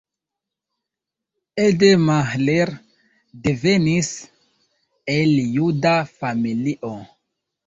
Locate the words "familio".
6.17-6.95